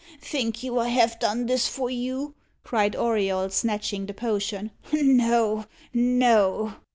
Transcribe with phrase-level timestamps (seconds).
[0.21, 6.73] "Think you I have done this for you?" cried Auriol, snatching the potion; "no no."